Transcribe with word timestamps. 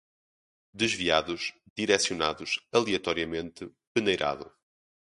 desviados, 0.75 1.53
direcionados, 1.77 2.59
aleatoriamente, 2.73 3.69
peneirado 3.93 4.51